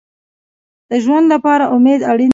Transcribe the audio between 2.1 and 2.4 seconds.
اړین دی